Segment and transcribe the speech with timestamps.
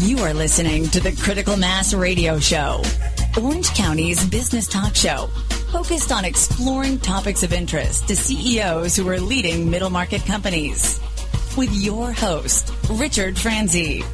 [0.00, 2.82] You are listening to the Critical Mass Radio Show,
[3.42, 5.28] Orange County's business talk show,
[5.72, 11.00] focused on exploring topics of interest to CEOs who are leading middle market companies.
[11.56, 14.04] With your host, Richard Franzi.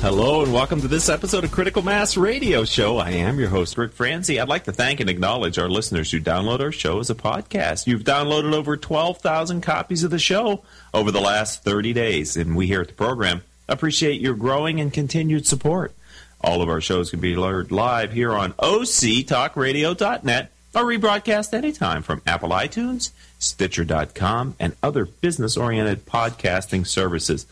[0.00, 2.96] Hello and welcome to this episode of Critical Mass Radio Show.
[2.96, 4.40] I am your host, Rick Franzi.
[4.40, 7.86] I'd like to thank and acknowledge our listeners who download our show as a podcast.
[7.86, 10.64] You've downloaded over 12,000 copies of the show
[10.94, 14.92] over the last 30 days, and we here at the program appreciate your growing and
[14.92, 15.94] continued support.
[16.40, 22.20] All of our shows can be heard live here on octalkradio.net or rebroadcast anytime from
[22.26, 27.46] Apple iTunes, Stitcher.com, and other business oriented podcasting services.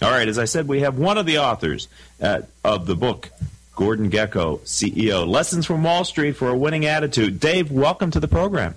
[0.00, 1.88] All right, as I said, we have one of the authors
[2.22, 3.30] uh, of the book,
[3.74, 7.40] Gordon Gekko, CEO, Lessons from Wall Street for a Winning Attitude.
[7.40, 8.74] Dave, welcome to the program.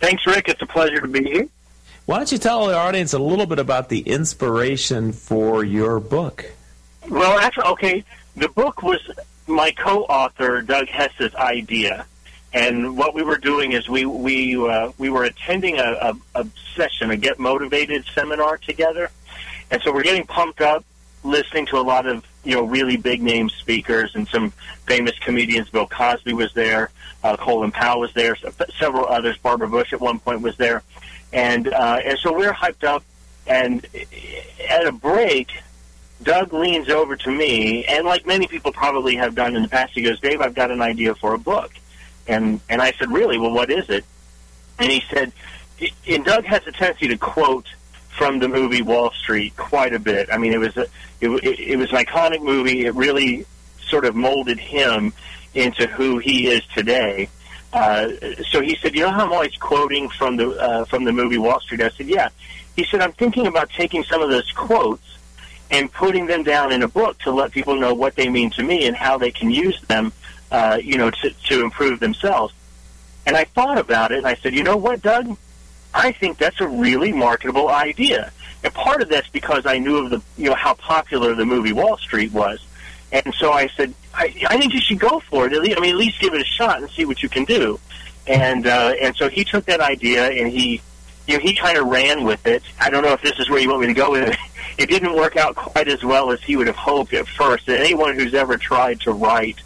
[0.00, 0.48] Thanks, Rick.
[0.48, 1.48] It's a pleasure to be here.
[2.04, 6.44] Why don't you tell the audience a little bit about the inspiration for your book?
[7.08, 8.04] Well, actually, okay,
[8.36, 8.98] the book was
[9.46, 12.04] my co-author Doug Hess's idea,
[12.52, 15.82] and what we were doing is we we uh, we were attending a,
[16.34, 19.10] a, a session, a Get Motivated seminar together,
[19.70, 20.84] and so we're getting pumped up,
[21.22, 24.50] listening to a lot of you know really big name speakers and some
[24.86, 25.70] famous comedians.
[25.70, 26.90] Bill Cosby was there,
[27.22, 28.36] uh, Colin Powell was there,
[28.76, 29.38] several others.
[29.38, 30.82] Barbara Bush at one point was there,
[31.32, 33.04] and uh, and so we're hyped up.
[33.44, 33.84] And
[34.68, 35.50] at a break,
[36.22, 39.94] Doug leans over to me, and like many people probably have done in the past,
[39.94, 41.72] he goes, "Dave, I've got an idea for a book."
[42.28, 43.38] And and I said, "Really?
[43.38, 44.04] Well, what is it?"
[44.78, 45.32] And he said,
[46.08, 47.66] and Doug has a tendency to quote
[48.10, 50.28] from the movie Wall Street quite a bit.
[50.32, 50.86] I mean, it was a,
[51.20, 52.84] it, it was an iconic movie.
[52.84, 53.46] It really
[53.80, 55.12] sort of molded him
[55.54, 57.28] into who he is today.
[57.72, 58.08] Uh,
[58.50, 61.38] so he said, "You know how I'm always quoting from the uh, from the movie
[61.38, 62.28] Wall Street?" I said, "Yeah."
[62.76, 65.18] He said, "I'm thinking about taking some of those quotes
[65.70, 68.62] and putting them down in a book to let people know what they mean to
[68.62, 70.12] me and how they can use them,
[70.50, 72.52] uh, you know, to, to improve themselves."
[73.24, 75.36] And I thought about it, and I said, "You know what, Doug?
[75.94, 78.32] I think that's a really marketable idea.
[78.64, 81.72] And part of that's because I knew of the, you know, how popular the movie
[81.72, 82.64] Wall Street was.
[83.10, 85.54] And so I said, I, I think you should go for it.
[85.54, 87.78] I mean, at least give it a shot and see what you can do.
[88.26, 90.80] And uh, and so he took that idea and he,
[91.26, 92.62] you know, he kind of ran with it.
[92.80, 94.36] I don't know if this is where you want me to go with it.
[94.78, 97.68] It didn't work out quite as well as he would have hoped at first.
[97.68, 99.58] And anyone who's ever tried to write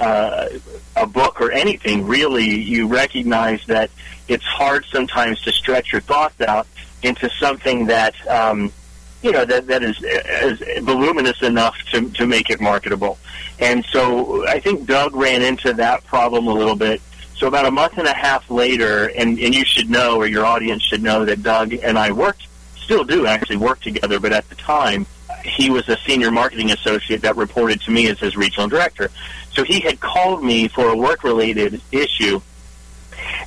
[0.00, 0.48] uh,
[0.96, 3.90] a book or anything, really, you recognize that
[4.26, 6.66] it's hard sometimes to stretch your thoughts out
[7.02, 8.72] into something that um,
[9.22, 13.18] you know that that is, is voluminous enough to to make it marketable.
[13.58, 17.02] And so I think Doug ran into that problem a little bit.
[17.36, 20.44] So about a month and a half later, and, and you should know, or your
[20.44, 24.48] audience should know, that Doug and I worked, still do actually work together, but at
[24.50, 25.06] the time,
[25.42, 29.10] he was a senior marketing associate that reported to me as his regional director.
[29.52, 32.40] So he had called me for a work-related issue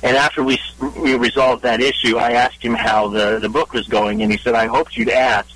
[0.02, 0.58] and after we
[0.98, 4.38] we resolved that issue, I asked him how the the book was going, and he
[4.38, 5.48] said, "I hoped you'd ask."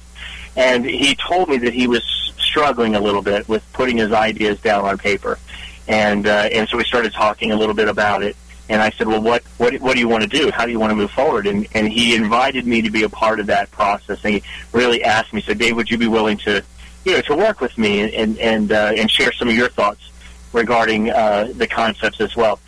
[0.58, 2.02] And he told me that he was
[2.36, 5.38] struggling a little bit with putting his ideas down on paper,
[5.86, 8.34] and uh, and so we started talking a little bit about it.
[8.68, 10.50] And I said, "Well, what what what do you want to do?
[10.50, 13.08] How do you want to move forward?" And and he invited me to be a
[13.08, 14.18] part of that process.
[14.24, 14.42] And he
[14.72, 16.64] really asked me, "said Dave, would you be willing to,
[17.04, 20.10] you know, to work with me and and uh, and share some of your thoughts
[20.52, 22.58] regarding uh, the concepts as well?"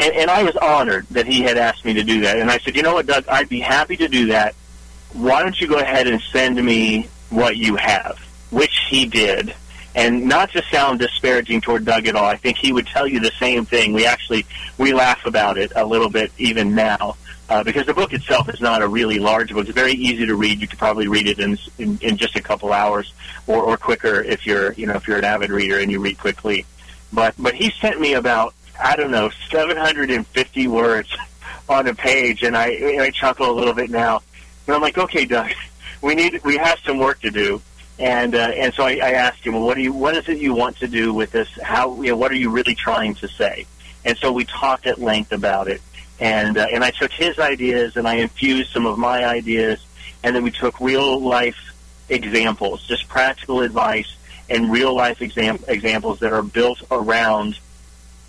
[0.00, 2.38] And, and I was honored that he had asked me to do that.
[2.38, 4.54] And I said, you know what, Doug, I'd be happy to do that.
[5.12, 8.18] Why don't you go ahead and send me what you have?
[8.50, 9.54] Which he did.
[9.94, 13.20] And not to sound disparaging toward Doug at all, I think he would tell you
[13.20, 13.92] the same thing.
[13.92, 17.16] We actually we laugh about it a little bit even now.
[17.48, 19.68] Uh, because the book itself is not a really large book.
[19.68, 20.60] It's very easy to read.
[20.60, 23.14] You could probably read it in, in in just a couple hours,
[23.46, 26.18] or or quicker if you're you know if you're an avid reader and you read
[26.18, 26.66] quickly.
[27.12, 31.16] But but he sent me about I don't know, 750 words
[31.68, 34.22] on a page, and I, I chuckle a little bit now.
[34.66, 35.50] And I'm like, okay, Doug,
[36.02, 37.62] we need, we have some work to do.
[37.98, 40.36] And uh, and so I, I asked him, well, what do you, what is it
[40.36, 41.48] you want to do with this?
[41.62, 43.66] How, you know, what are you really trying to say?
[44.04, 45.80] And so we talked at length about it.
[46.20, 49.84] And uh, and I took his ideas and I infused some of my ideas,
[50.22, 51.56] and then we took real life
[52.08, 54.14] examples, just practical advice
[54.48, 57.58] and real life exam- examples that are built around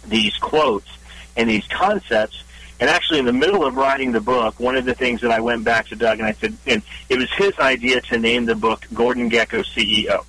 [0.07, 0.89] these quotes
[1.35, 2.43] and these concepts.
[2.79, 5.39] And actually, in the middle of writing the book, one of the things that I
[5.39, 8.55] went back to Doug and I said, and it was his idea to name the
[8.55, 10.25] book Gordon Gekko CEO.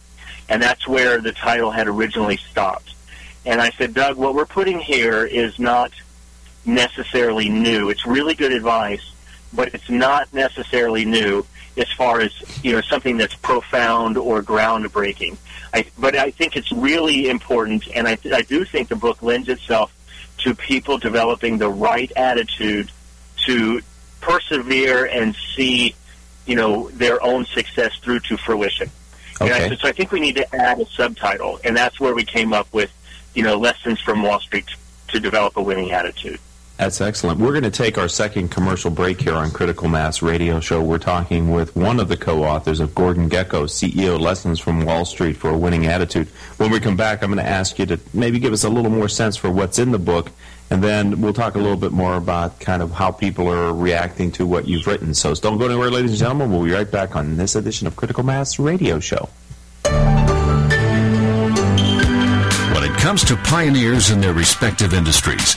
[0.48, 2.94] And that's where the title had originally stopped.
[3.44, 5.92] And I said, Doug, what we're putting here is not
[6.64, 7.90] necessarily new.
[7.90, 9.12] It's really good advice,
[9.52, 11.44] but it's not necessarily new.
[11.78, 12.32] as far as
[12.64, 15.36] you know something that's profound or groundbreaking.
[15.72, 19.48] I, but I think it's really important, and I, I do think the book lends
[19.48, 19.92] itself
[20.38, 22.90] to people developing the right attitude
[23.46, 23.80] to
[24.20, 25.94] persevere and see,
[26.46, 28.90] you know, their own success through to fruition.
[29.40, 29.66] Okay.
[29.66, 32.52] I, so I think we need to add a subtitle, and that's where we came
[32.52, 32.90] up with,
[33.34, 34.66] you know, lessons from Wall Street
[35.08, 36.40] to develop a winning attitude.
[36.78, 37.40] That's excellent.
[37.40, 40.80] We're going to take our second commercial break here on Critical Mass Radio Show.
[40.80, 45.36] We're talking with one of the co-authors of Gordon Gekko, CEO Lessons from Wall Street
[45.36, 46.28] for a Winning Attitude.
[46.56, 48.92] When we come back, I'm going to ask you to maybe give us a little
[48.92, 50.30] more sense for what's in the book,
[50.70, 54.30] and then we'll talk a little bit more about kind of how people are reacting
[54.32, 55.14] to what you've written.
[55.14, 56.52] So don't go anywhere, ladies and gentlemen.
[56.52, 59.28] We'll be right back on this edition of Critical Mass Radio Show.
[62.72, 65.56] When it comes to pioneers in their respective industries,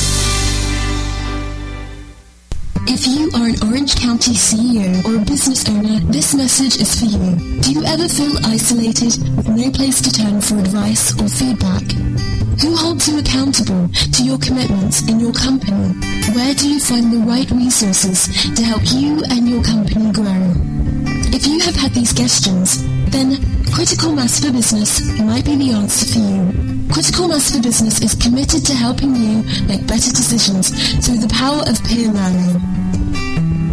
[2.87, 7.05] If you are an Orange County CEO or a business owner, this message is for
[7.05, 7.61] you.
[7.61, 11.83] Do you ever feel isolated with no place to turn for advice or feedback?
[12.61, 15.93] Who holds you accountable to your commitments in your company?
[16.33, 20.53] Where do you find the right resources to help you and your company grow?
[21.33, 23.37] If you have had these questions, then
[23.71, 26.70] Critical Mass for Business might be the answer for you.
[26.91, 30.69] Critical Mass for Business is committed to helping you make better decisions
[31.05, 32.81] through the power of peer learning.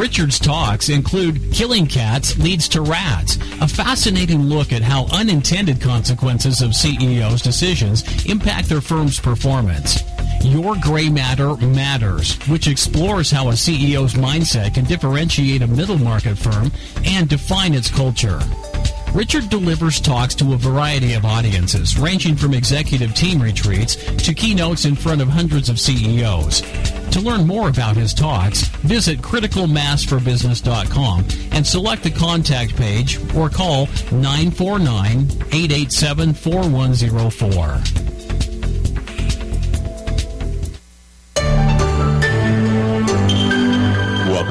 [0.00, 6.62] Richard's talks include Killing Cats Leads to Rats, a fascinating look at how unintended consequences
[6.62, 10.02] of CEOs' decisions impact their firm's performance.
[10.42, 16.38] Your Gray Matter Matters, which explores how a CEO's mindset can differentiate a middle market
[16.38, 16.72] firm
[17.04, 18.40] and define its culture.
[19.12, 24.86] Richard delivers talks to a variety of audiences, ranging from executive team retreats to keynotes
[24.86, 26.62] in front of hundreds of CEOs.
[27.12, 33.86] To learn more about his talks, visit criticalmassforbusiness.com and select the contact page or call
[34.12, 38.19] 949 887 4104.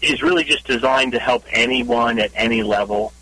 [0.00, 3.12] is really just designed to help anyone at any level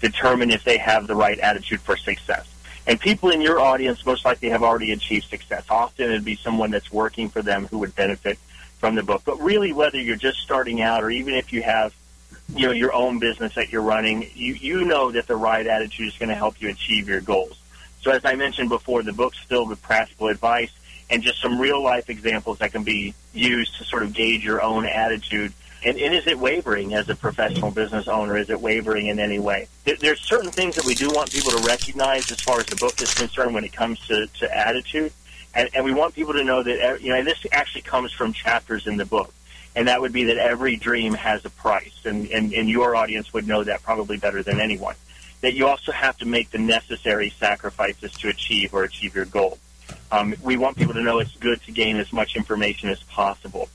[0.00, 2.46] determine if they have the right attitude for success.
[2.86, 5.64] And people in your audience most likely have already achieved success.
[5.68, 8.38] Often it'd be someone that's working for them who would benefit
[8.78, 9.22] from the book.
[9.24, 11.92] But really, whether you're just starting out or even if you have,
[12.54, 16.06] you know, your own business that you're running, you, you know that the right attitude
[16.06, 17.58] is going to help you achieve your goals.
[18.02, 20.70] So as I mentioned before, the book's filled with practical advice
[21.14, 24.60] and just some real life examples that can be used to sort of gauge your
[24.60, 25.52] own attitude.
[25.84, 28.36] And, and is it wavering as a professional business owner?
[28.36, 29.68] Is it wavering in any way?
[29.84, 32.74] There, there's certain things that we do want people to recognize as far as the
[32.74, 35.12] book is concerned when it comes to, to attitude.
[35.54, 38.10] And, and we want people to know that, uh, you know, and this actually comes
[38.10, 39.32] from chapters in the book.
[39.76, 41.94] And that would be that every dream has a price.
[42.04, 44.96] And, and, and your audience would know that probably better than anyone.
[45.42, 49.58] That you also have to make the necessary sacrifices to achieve or achieve your goal.
[50.10, 53.68] Um, we want people to know it's good to gain as much information as possible.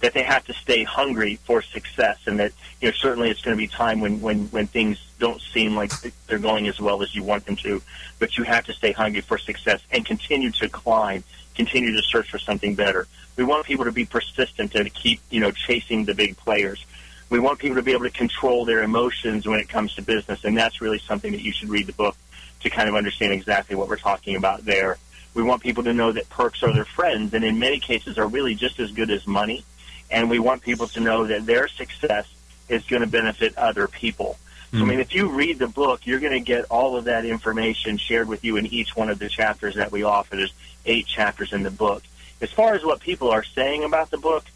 [0.00, 3.56] That they have to stay hungry for success, and that you know certainly it's going
[3.56, 5.92] to be time when when when things don't seem like
[6.26, 7.80] they're going as well as you want them to,
[8.18, 11.22] but you have to stay hungry for success and continue to climb,
[11.54, 13.06] continue to search for something better.
[13.36, 16.84] We want people to be persistent and to keep you know chasing the big players.
[17.30, 20.44] We want people to be able to control their emotions when it comes to business,
[20.44, 22.16] and that's really something that you should read the book
[22.60, 24.98] to kind of understand exactly what we're talking about there.
[25.34, 28.26] We want people to know that perks are their friends, and in many cases are
[28.26, 29.64] really just as good as money.
[30.10, 32.26] And we want people to know that their success
[32.68, 34.38] is going to benefit other people.
[34.72, 37.26] So, I mean, if you read the book, you're going to get all of that
[37.26, 40.34] information shared with you in each one of the chapters that we offer.
[40.34, 40.54] There's
[40.86, 42.02] eight chapters in the book.
[42.40, 44.46] As far as what people are saying about the book,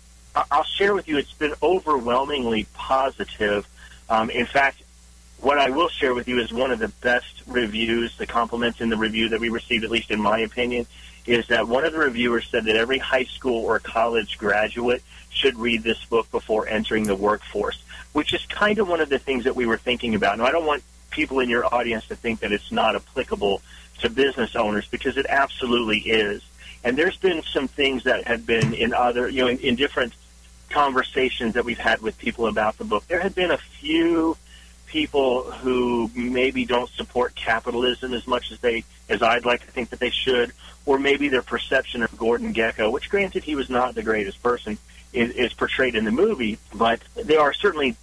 [0.50, 3.68] I'll share with you it's been overwhelmingly positive.
[4.08, 4.80] Um, in fact,
[5.40, 8.88] what I will share with you is one of the best reviews, the compliments in
[8.88, 10.86] the review that we received, at least in my opinion,
[11.26, 15.58] is that one of the reviewers said that every high school or college graduate should
[15.58, 19.44] read this book before entering the workforce, which is kind of one of the things
[19.44, 20.38] that we were thinking about.
[20.38, 23.60] Now, I don't want people in your audience to think that it's not applicable
[24.00, 26.42] to business owners because it absolutely is.
[26.84, 30.12] And there's been some things that have been in other, you know, in, in different
[30.70, 33.06] conversations that we've had with people about the book.
[33.08, 34.36] There have been a few
[34.86, 39.90] people who maybe don't support capitalism as much as they as I'd like to think
[39.90, 40.52] that they should,
[40.84, 44.78] or maybe their perception of Gordon Gekko, which granted he was not the greatest person,
[45.12, 47.96] is, is portrayed in the movie, but there are certainly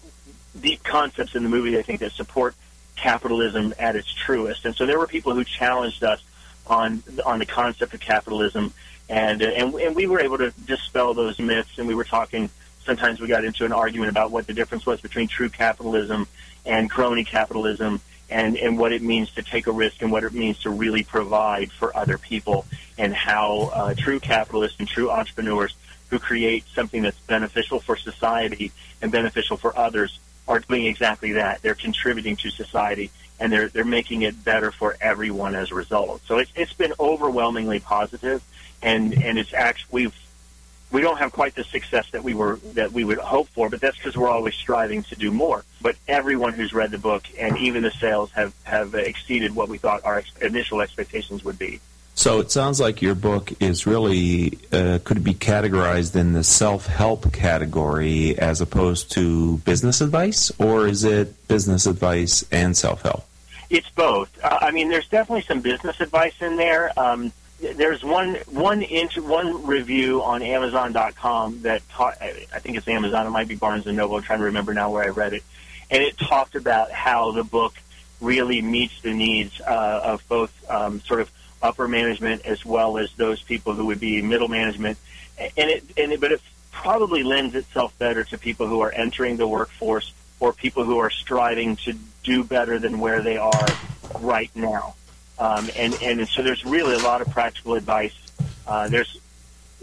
[0.60, 2.56] deep concepts in the movie I think that support
[2.96, 4.66] capitalism at its truest.
[4.66, 6.22] And so there were people who challenged us
[6.68, 8.74] on on the concept of capitalism,
[9.10, 11.78] and and and we were able to dispel those myths.
[11.78, 12.50] And we were talking.
[12.86, 16.28] Sometimes we got into an argument about what the difference was between true capitalism
[16.66, 20.34] and crony capitalism and, and what it means to take a risk and what it
[20.34, 22.66] means to really provide for other people
[22.98, 25.76] and how uh, true capitalists and true entrepreneurs
[26.10, 31.62] who create something that's beneficial for society and beneficial for others are doing exactly that.
[31.62, 36.22] They're contributing to society and they're they're making it better for everyone as a result.
[36.28, 38.44] So it's it's been overwhelmingly positive
[38.82, 40.16] and and it's actually we've
[40.94, 43.82] we don't have quite the success that we were that we would hope for, but
[43.82, 45.66] that's because we're always striving to do more.
[45.82, 49.80] But everyone who's read the book and even the sales have have exceeded what we
[49.80, 51.82] thought our ex- initial expectations would be.
[52.16, 57.34] So it sounds like your book is really uh, could be categorized in the self-help
[57.34, 63.26] category as opposed to business advice, or is it business advice and self-help?
[63.72, 64.30] It's both.
[64.44, 66.92] Uh, I mean, there's definitely some business advice in there.
[67.00, 67.34] Um,
[67.72, 72.22] there's one one inch one review on Amazon.com that taught.
[72.22, 73.26] I think it's Amazon.
[73.26, 74.18] It might be Barnes and Noble.
[74.18, 75.44] I'm trying to remember now where I read it,
[75.90, 77.74] and it talked about how the book
[78.22, 83.12] really meets the needs uh, of both um, sort of upper management as well as
[83.14, 84.98] those people who would be middle management,
[85.40, 86.42] and it and it, but it
[86.72, 91.10] probably lends itself better to people who are entering the workforce or people who are
[91.10, 91.94] striving to
[92.24, 93.68] do better than where they are
[94.20, 94.96] right now.
[95.38, 98.14] Um, and, and so there's really a lot of practical advice.
[98.66, 99.20] Uh, there's,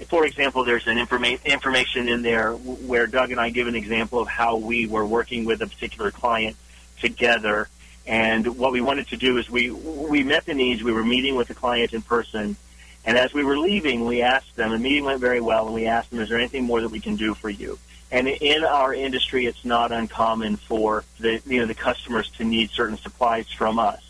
[0.09, 4.21] for example, there's an informa- information in there where Doug and I give an example
[4.21, 6.57] of how we were working with a particular client
[7.01, 7.69] together.
[8.07, 10.83] And what we wanted to do is we, we met the needs.
[10.83, 12.57] We were meeting with the client in person.
[13.05, 15.87] And as we were leaving, we asked them, the meeting went very well, and we
[15.87, 17.79] asked them, is there anything more that we can do for you?
[18.13, 22.71] And in our industry, it's not uncommon for the, you know, the customers to need
[22.71, 24.03] certain supplies from us.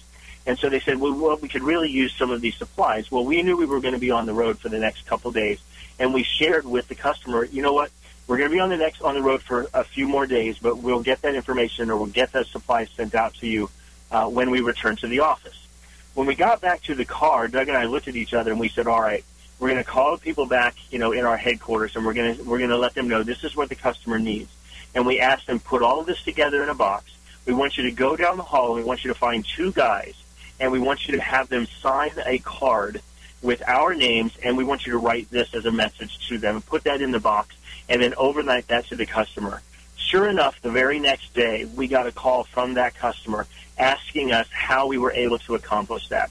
[0.47, 3.11] And so they said, well, well, we could really use some of these supplies.
[3.11, 5.30] Well, we knew we were going to be on the road for the next couple
[5.32, 5.61] days,
[5.99, 7.90] and we shared with the customer, you know what,
[8.26, 10.56] we're going to be on the next on the road for a few more days,
[10.56, 13.68] but we'll get that information or we'll get that supplies sent out to you
[14.12, 15.66] uh, when we return to the office.
[16.14, 18.61] When we got back to the car, Doug and I looked at each other and
[18.61, 19.25] we said, all right,
[19.59, 22.42] we're going to call people back, you know, in our headquarters, and we're going to
[22.44, 24.50] we're going to let them know this is what the customer needs.
[24.94, 27.11] And we asked them put all of this together in a box.
[27.47, 30.14] We want you to go down the hall we want you to find two guys
[30.60, 33.00] and we want you to have them sign a card
[33.42, 36.60] with our names, and we want you to write this as a message to them
[36.60, 37.56] put that in the box,
[37.88, 39.62] and then overnight that to the customer.
[39.96, 43.46] Sure enough, the very next day, we got a call from that customer
[43.78, 46.30] asking us how we were able to accomplish that.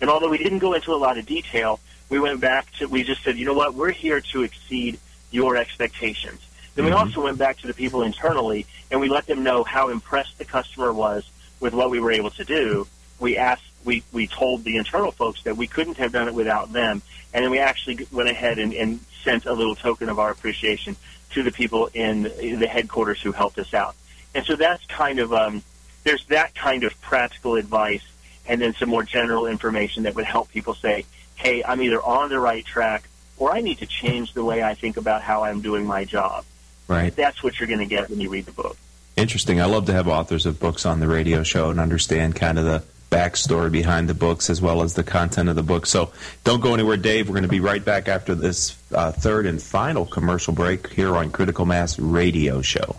[0.00, 3.04] And although we didn't go into a lot of detail, we went back to, we
[3.04, 4.98] just said, you know what, we're here to exceed
[5.30, 6.40] your expectations.
[6.74, 6.98] Then we Mhm.
[6.98, 10.44] also went back to the people internally and we let them know how impressed the
[10.44, 11.24] customer was
[11.60, 12.86] with what we were able to do.
[13.22, 16.72] We asked, we, we told the internal folks that we couldn't have done it without
[16.72, 17.00] them.
[17.32, 20.96] And then we actually went ahead and, and sent a little token of our appreciation
[21.30, 23.94] to the people in the headquarters who helped us out.
[24.34, 25.62] And so that's kind of, um,
[26.04, 28.04] there's that kind of practical advice
[28.46, 32.28] and then some more general information that would help people say, hey, I'm either on
[32.28, 35.60] the right track or I need to change the way I think about how I'm
[35.60, 36.44] doing my job.
[36.88, 37.14] Right.
[37.14, 38.76] That's what you're going to get when you read the book.
[39.16, 39.60] Interesting.
[39.60, 42.64] I love to have authors of books on the radio show and understand kind of
[42.64, 45.84] the backstory behind the books as well as the content of the book.
[45.84, 46.10] So
[46.44, 47.28] don't go anywhere, Dave.
[47.28, 51.14] We're going to be right back after this uh, third and final commercial break here
[51.14, 52.96] on Critical Mass Radio Show.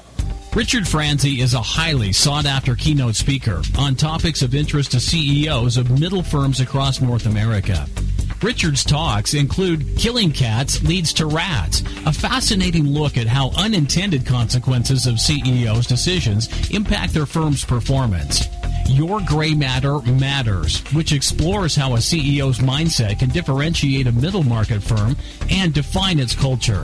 [0.56, 5.78] Richard Franzi is a highly sought after keynote speaker on topics of interest to CEOs
[5.78, 7.88] of middle firms across North America.
[8.44, 15.08] Richard's talks include Killing Cats Leads to Rats, a fascinating look at how unintended consequences
[15.08, 18.46] of CEOs' decisions impact their firm's performance.
[18.90, 24.84] Your Gray Matter Matters, which explores how a CEO's mindset can differentiate a middle market
[24.84, 25.16] firm
[25.50, 26.84] and define its culture.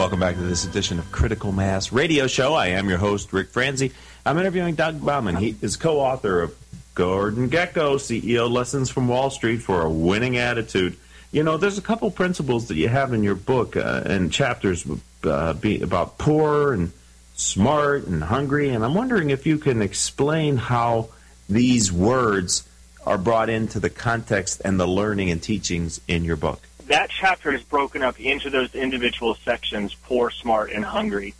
[0.00, 2.54] Welcome back to this edition of Critical Mass Radio Show.
[2.54, 3.92] I am your host, Rick Franzi.
[4.24, 5.36] I'm interviewing Doug Bowman.
[5.36, 6.56] He is co-author of
[6.94, 10.96] Gordon Gekko, CEO Lessons from Wall Street for a Winning Attitude.
[11.32, 14.86] You know, there's a couple principles that you have in your book uh, and chapters
[15.24, 16.92] uh, about poor and
[17.34, 21.10] smart and hungry, and I'm wondering if you can explain how
[21.46, 22.66] these words
[23.04, 26.62] are brought into the context and the learning and teachings in your book.
[26.90, 31.34] That chapter is broken up into those individual sections poor, smart, and hungry.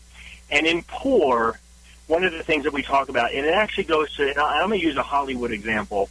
[0.49, 1.59] And in poor,
[2.07, 4.61] one of the things that we talk about, and it actually goes to, and I-
[4.61, 6.09] I'm going to use a Hollywood example.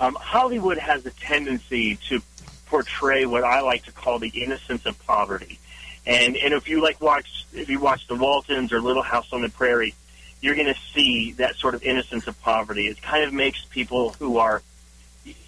[0.00, 2.20] Um, Hollywood has a tendency to
[2.66, 5.60] portray what I like to call the innocence of poverty.
[6.06, 9.40] And and if you like watch if you watch The Waltons or Little House on
[9.42, 9.94] the Prairie,
[10.40, 12.88] you're going to see that sort of innocence of poverty.
[12.88, 14.62] It kind of makes people who are,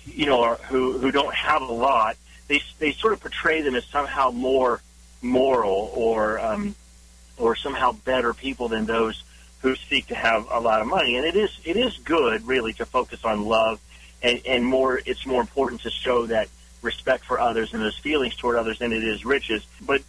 [0.06, 2.16] you know, are, who who don't have a lot,
[2.48, 4.80] they they sort of portray them as somehow more
[5.22, 6.74] moral or um,
[7.36, 9.22] or somehow better people than those
[9.62, 11.16] who seek to have a lot of money.
[11.16, 13.80] And it is it is good really to focus on love
[14.22, 15.00] and, and more.
[15.04, 16.48] It's more important to show that
[16.82, 19.66] respect for others and those feelings toward others than it is riches.
[19.80, 20.02] But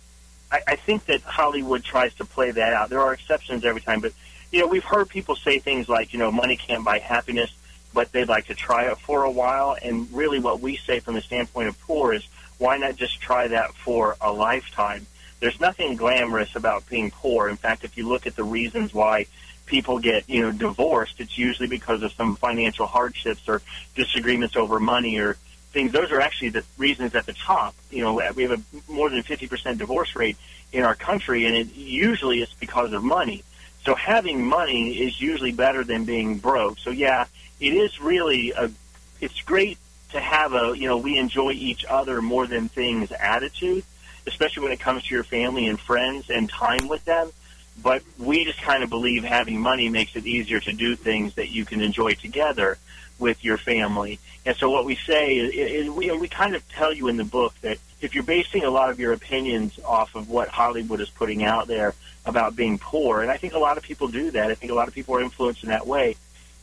[0.51, 2.89] I, I think that Hollywood tries to play that out.
[2.89, 4.13] There are exceptions every time, but
[4.51, 7.53] you know we've heard people say things like you know money can't buy happiness,
[7.97, 9.75] but they'd like to try it for a while.
[9.81, 12.23] And really, what we say from the standpoint of poor is
[12.59, 15.07] why not just try that for a lifetime?
[15.39, 17.49] There's nothing glamorous about being poor.
[17.49, 19.25] In fact, if you look at the reasons why
[19.65, 23.63] people get you know divorced, it's usually because of some financial hardships or
[23.95, 25.35] disagreements over money or
[25.71, 25.91] things.
[25.91, 27.73] Those are actually the reasons at the top.
[27.89, 30.37] You know, we have a more than 50% divorce rate
[30.71, 33.43] in our country, and it usually it's because of money.
[33.85, 36.77] So having money is usually better than being broke.
[36.77, 37.25] So yeah,
[37.59, 38.71] it is really a.
[39.19, 39.77] It's great
[40.11, 43.83] to have a you know we enjoy each other more than things attitude,
[44.25, 47.31] especially when it comes to your family and friends and time with them.
[47.81, 51.49] But we just kind of believe having money makes it easier to do things that
[51.49, 52.77] you can enjoy together
[53.19, 54.19] with your family.
[54.45, 57.23] And so what we say is, is we, we kind of tell you in the
[57.23, 61.09] book that if you're basing a lot of your opinions off of what Hollywood is
[61.09, 61.93] putting out there
[62.25, 64.51] about being poor, and I think a lot of people do that.
[64.51, 66.15] I think a lot of people are influenced in that way.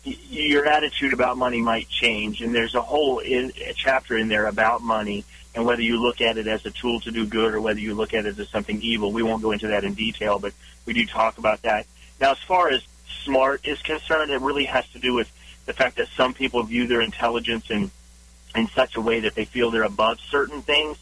[0.05, 4.47] Your attitude about money might change, and there's a whole in, a chapter in there
[4.47, 7.61] about money and whether you look at it as a tool to do good or
[7.61, 9.13] whether you look at it as something evil.
[9.13, 10.53] We won't go into that in detail, but
[10.85, 11.87] we do talk about that.
[12.21, 12.83] Now, as far as
[13.23, 15.31] smart is concerned, it really has to do with
[15.67, 17.91] the fact that some people view their intelligence in
[18.55, 20.97] in such a way that they feel they're above certain things.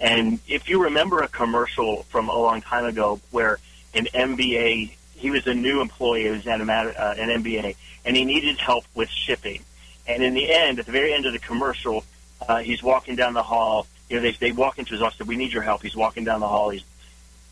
[0.00, 3.58] And if you remember a commercial from a long time ago where
[3.94, 7.74] an MBA, he was a new employee, he was at a, uh, an MBA,
[8.04, 9.64] and he needed help with shipping.
[10.06, 12.04] And in the end, at the very end of the commercial,
[12.48, 13.86] uh, he's walking down the hall.
[14.08, 15.18] You know, they they walk into his office.
[15.18, 16.70] Said, "We need your help." He's walking down the hall.
[16.70, 16.84] He's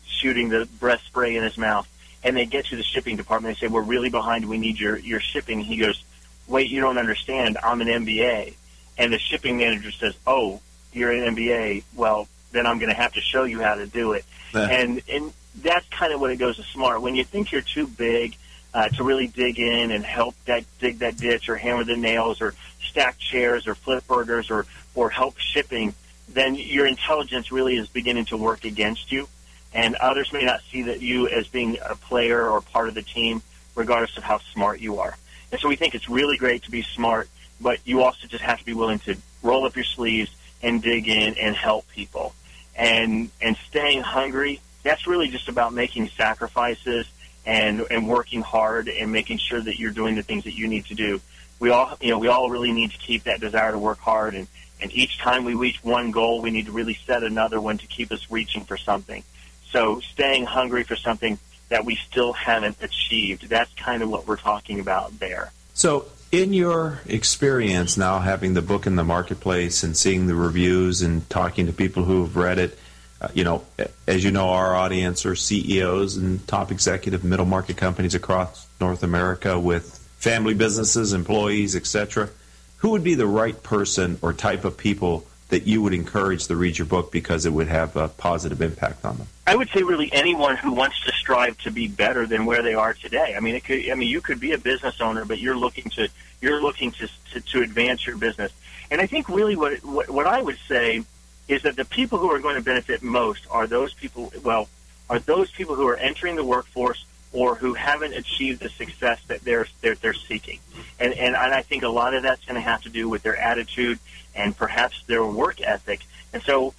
[0.05, 1.87] shooting the breath spray in his mouth,
[2.23, 3.55] and they get to the shipping department.
[3.55, 4.47] They say, "We're really behind.
[4.47, 6.01] We need your your shipping." He goes,
[6.47, 7.57] "Wait, you don't understand.
[7.61, 8.53] I'm an MBA."
[8.97, 10.61] And the shipping manager says, "Oh,
[10.93, 11.83] you're an MBA.
[11.95, 14.23] Well, then I'm going to have to show you how to do it."
[14.53, 14.67] Yeah.
[14.69, 17.01] And and that's kind of what it goes to smart.
[17.01, 18.35] When you think you're too big
[18.73, 22.41] uh, to really dig in and help that dig that ditch or hammer the nails
[22.41, 25.93] or stack chairs or flip burgers or or help shipping,
[26.29, 29.27] then your intelligence really is beginning to work against you.
[29.73, 33.01] And others may not see that you as being a player or part of the
[33.01, 33.41] team,
[33.75, 35.17] regardless of how smart you are.
[35.51, 38.59] And so we think it's really great to be smart, but you also just have
[38.59, 40.31] to be willing to roll up your sleeves
[40.63, 42.33] and dig in and help people.
[42.75, 47.07] And and staying hungry, that's really just about making sacrifices
[47.45, 50.85] and and working hard and making sure that you're doing the things that you need
[50.85, 51.19] to do.
[51.59, 54.35] We all you know, we all really need to keep that desire to work hard
[54.35, 54.47] and
[54.81, 57.87] and each time we reach one goal, we need to really set another one to
[57.87, 59.23] keep us reaching for something.
[59.71, 64.37] So staying hungry for something that we still haven't achieved, that's kind of what we're
[64.37, 65.51] talking about there.
[65.73, 71.01] So, in your experience now having the book in the marketplace and seeing the reviews
[71.01, 72.77] and talking to people who have read it,
[73.21, 73.63] uh, you know,
[74.07, 79.03] as you know, our audience are CEOs and top executive middle market companies across North
[79.03, 82.29] America with family businesses, employees, etc.
[82.77, 86.55] Who would be the right person or type of people that you would encourage to
[86.55, 89.27] read your book because it would have a positive impact on them?
[89.47, 92.73] I would say really anyone who wants to strive to be better than where they
[92.73, 93.35] are today.
[93.37, 93.89] I mean, it could.
[93.89, 96.09] I mean, you could be a business owner, but you're looking to
[96.41, 98.51] you're looking to to, to advance your business.
[98.91, 101.03] And I think really what, what what I would say
[101.47, 104.31] is that the people who are going to benefit most are those people.
[104.43, 104.67] Well,
[105.09, 109.41] are those people who are entering the workforce or who haven't achieved the success that
[109.41, 110.59] they're they're, they're seeking.
[110.99, 113.23] And, and and I think a lot of that's going to have to do with
[113.23, 113.99] their attitude
[114.33, 116.01] and perhaps their work ethic.
[116.33, 116.73] And so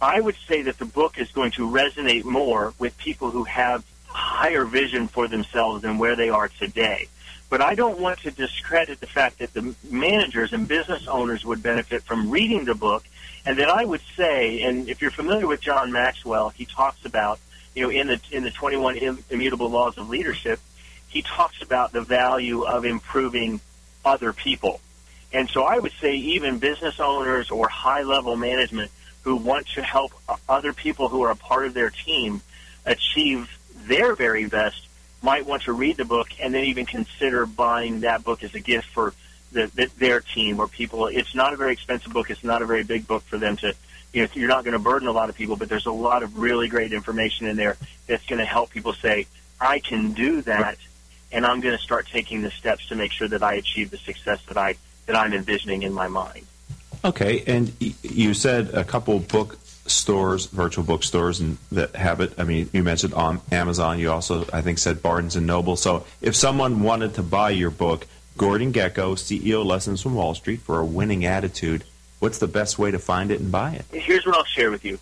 [0.00, 3.84] I would say that the book is going to resonate more with people who have
[4.06, 7.08] higher vision for themselves than where they are today.
[7.48, 11.62] But I don't want to discredit the fact that the managers and business owners would
[11.62, 13.04] benefit from reading the book.
[13.44, 17.40] And then I would say, and if you're familiar with John Maxwell, he talks about,
[17.74, 20.60] you know, in the in the 21 immutable laws of leadership,
[21.08, 23.60] he talks about the value of improving
[24.04, 24.80] other people.
[25.32, 28.90] And so I would say even business owners or high level management
[29.22, 30.12] who want to help
[30.48, 32.42] other people who are a part of their team
[32.84, 34.86] achieve their very best
[35.22, 38.60] might want to read the book and then even consider buying that book as a
[38.60, 39.14] gift for
[39.52, 41.06] the, the, their team or people.
[41.06, 42.30] It's not a very expensive book.
[42.30, 43.74] It's not a very big book for them to,
[44.12, 46.22] you know, you're not going to burden a lot of people, but there's a lot
[46.22, 49.26] of really great information in there that's going to help people say,
[49.60, 50.78] I can do that
[51.32, 53.96] and I'm going to start taking the steps to make sure that I achieve the
[53.96, 56.46] success that I that I'm envisioning in my mind.
[57.04, 62.34] Okay, and you said a couple book stores, virtual bookstores, and that have it.
[62.38, 63.98] I mean, you mentioned on Amazon.
[63.98, 65.74] You also, I think, said Barnes and Noble.
[65.74, 68.06] So, if someone wanted to buy your book,
[68.42, 71.84] Gordon Gekko, CEO Lessons from Wall Street for a Winning Attitude,
[72.18, 73.84] what's the best way to find it and buy it?
[73.92, 74.98] Here's what I'll share with you.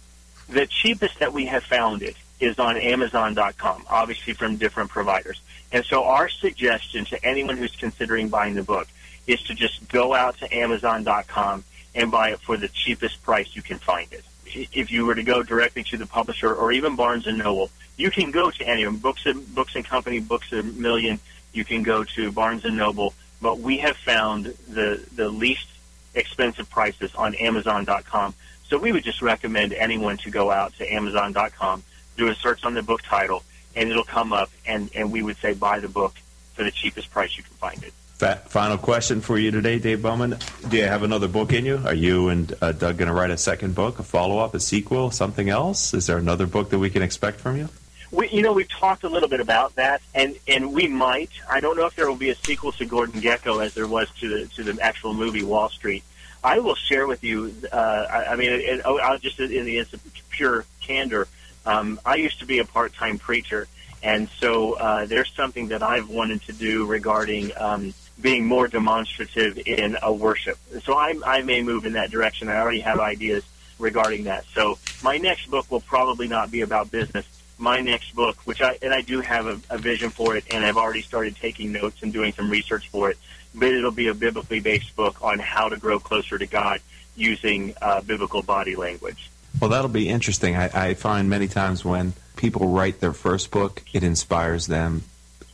[0.51, 5.41] The cheapest that we have found it is on Amazon.com, obviously from different providers.
[5.73, 8.89] And so our suggestion to anyone who's considering buying the book
[9.27, 13.63] is to just go out to Amazon.com and buy it for the cheapest price you
[13.63, 14.23] can find it.
[14.45, 18.11] If you were to go directly to the publisher or even Barnes and Noble, you
[18.11, 19.01] can go to any of them.
[19.01, 21.19] Books and Books and Company, Books a Million.
[21.55, 25.67] You can go to Barnes and Noble, but we have found the the least
[26.15, 28.35] expensive prices on Amazon.com.
[28.69, 31.83] So we would just recommend anyone to go out to Amazon.com,
[32.17, 33.43] do a search on the book title,
[33.75, 36.15] and it'll come up, and and we would say buy the book
[36.55, 37.93] for the cheapest price you can find it.
[38.21, 40.37] Final question for you today, Dave Bowman.
[40.69, 41.81] Do you have another book in you?
[41.87, 44.61] Are you and uh, Doug going to write a second book, a follow up, a
[44.61, 45.95] sequel, something else?
[45.95, 47.71] Is there another book that we can expect from you?
[48.13, 51.31] We, you know, we've talked a little bit about that, and and we might.
[51.49, 54.11] I don't know if there will be a sequel to Gordon Gekko as there was
[54.21, 56.03] to the to the actual movie Wall Street.
[56.43, 57.55] I will share with you.
[57.73, 57.77] Uh,
[58.11, 59.87] I, I mean, it, it, I'll just in the
[60.31, 61.29] pure candor.
[61.67, 63.69] Um, I used to be a part time preacher,
[64.03, 67.53] and so uh, there's something that I've wanted to do regarding.
[67.57, 70.59] Um, being more demonstrative in a worship.
[70.83, 72.49] So I, I may move in that direction.
[72.49, 73.45] I already have ideas
[73.79, 74.45] regarding that.
[74.55, 77.27] So my next book will probably not be about business.
[77.61, 80.65] My next book, which I and I do have a, a vision for it, and
[80.65, 83.19] I've already started taking notes and doing some research for it.
[83.55, 86.81] But it'll be a biblically based book on how to grow closer to God
[87.17, 89.31] using uh, biblical body language.
[89.61, 90.57] Well, that'll be interesting.
[90.57, 95.03] I, I find many times when people write their first book, it inspires them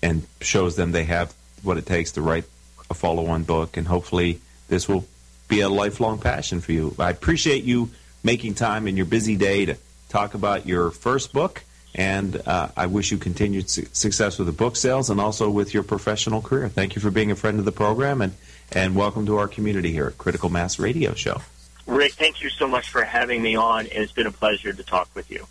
[0.00, 2.44] and shows them they have what it takes to write
[2.88, 5.06] a follow-on book, and hopefully this will
[5.48, 6.94] be a lifelong passion for you.
[7.00, 7.90] I appreciate you
[8.22, 9.76] making time in your busy day to
[10.08, 11.64] talk about your first book,
[11.96, 15.74] and uh, I wish you continued su- success with the book sales and also with
[15.74, 16.68] your professional career.
[16.68, 18.34] Thank you for being a friend of the program, and
[18.70, 21.40] and welcome to our community here at Critical Mass Radio Show.
[21.86, 25.08] Rick, thank you so much for having me on, it's been a pleasure to talk
[25.14, 25.46] with you.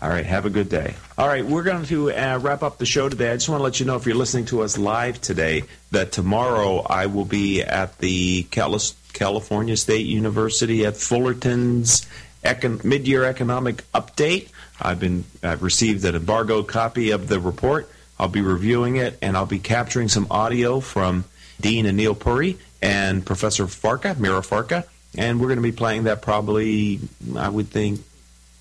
[0.00, 0.94] All right, have a good day.
[1.16, 3.32] All right, we're going to uh, wrap up the show today.
[3.32, 6.12] I just want to let you know if you're listening to us live today that
[6.12, 12.06] tomorrow I will be at the California State University at Fullerton's
[12.44, 14.50] econ- mid-year economic update.
[14.80, 17.90] I've been I've received an embargo copy of the report.
[18.18, 21.24] I'll be reviewing it and I'll be capturing some audio from
[21.60, 24.84] Dean Anil Puri and Professor Farka, Mira Farka,
[25.16, 27.00] and we're going to be playing that probably
[27.36, 28.00] I would think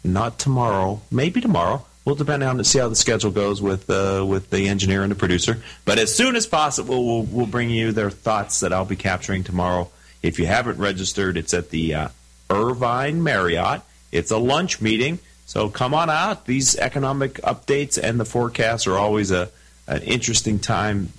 [0.04, 1.86] not tomorrow, maybe tomorrow.
[2.06, 5.12] We'll depend on to see how the schedule goes with uh, with the engineer and
[5.12, 5.62] the producer.
[5.84, 9.44] But as soon as possible, we'll we'll bring you their thoughts that I'll be capturing
[9.44, 9.90] tomorrow.
[10.24, 12.08] If you haven't registered, it's at the uh,
[12.50, 13.82] Irvine Marriott.
[14.12, 16.46] It's a lunch meeting, so come on out.
[16.46, 19.50] These economic updates and the forecasts are always a
[19.88, 21.14] an interesting time.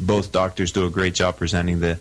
[0.00, 2.00] Both doctors do a great job presenting the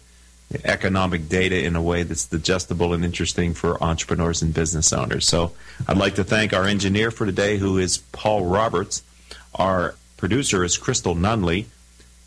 [0.63, 5.27] economic data in a way that's digestible and interesting for entrepreneurs and business owners.
[5.27, 5.51] So
[5.87, 9.03] I'd like to thank our engineer for today, who is Paul Roberts.
[9.55, 11.65] Our producer is Crystal Nunley.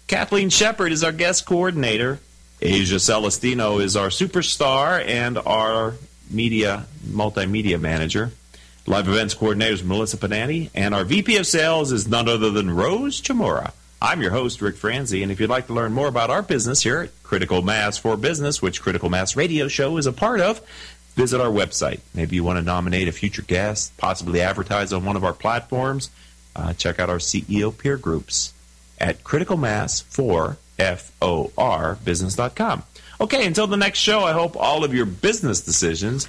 [0.07, 2.21] Kathleen Shepard is our guest coordinator.
[2.61, 5.95] Asia Celestino is our superstar and our
[6.31, 8.33] media multimedia manager.
[8.89, 12.71] Live events coordinator is Melissa Panani, and our VP of sales is none other than
[12.71, 13.73] Rose Chamora.
[14.01, 16.85] I'm your host, Rick Franzi, and if you'd like to learn more about our business
[16.85, 20.61] here at Critical Mass for Business, which Critical Mass Radio Show is a part of,
[21.17, 21.99] visit our website.
[22.15, 26.09] Maybe you want to nominate a future guest, possibly advertise on one of our platforms.
[26.55, 28.55] Uh, check out our CEO peer groups
[29.01, 32.85] at Critical Mass for F-O-R business.com.
[33.21, 36.29] Okay, until the next show, I hope all of your business decisions